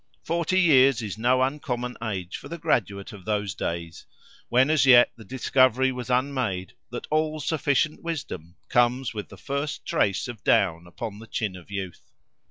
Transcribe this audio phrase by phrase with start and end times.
[0.23, 4.07] Forty years is no uncommon age for the graduate of those days,
[4.49, 9.85] when as yet the discovery was unmade, that all sufficient wisdom comes with the first
[9.85, 12.09] trace of down upon the chin of youth.